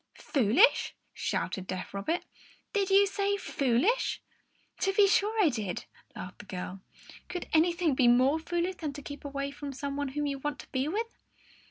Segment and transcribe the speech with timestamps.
[0.17, 2.25] "Foolish?" shouted deaf Robert.
[2.73, 4.19] "Did you say foolish?"
[4.79, 5.85] "To be sure I did,"
[6.15, 6.81] laughed the girl.
[7.29, 10.57] "Could anything be more foolish than to keep away from some one whom you want
[10.61, 11.19] to be with?"